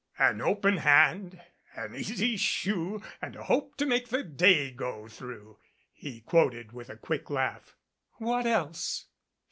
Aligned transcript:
"'An 0.17 0.41
open 0.41 0.77
hand, 0.77 1.39
an 1.75 1.93
easy 1.93 2.35
shoe 2.35 3.03
and 3.21 3.35
a 3.35 3.43
hope 3.43 3.77
to 3.77 3.85
make 3.85 4.07
the 4.07 4.23
day 4.23 4.71
go 4.71 5.07
through,'" 5.07 5.59
he 5.93 6.21
quoted 6.21 6.71
with 6.71 6.89
a 6.89 6.97
quick 6.97 7.29
laugh. 7.29 7.75
"What 8.17 8.47
else?" 8.47 9.05